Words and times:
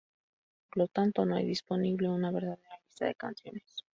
Por 0.69 0.77
lo 0.79 0.87
tanto, 0.87 1.25
no 1.27 1.35
hay 1.35 1.45
disponible 1.45 2.09
una 2.09 2.31
verdadera 2.31 2.75
lista 2.87 3.05
de 3.05 3.13
canciones. 3.13 3.85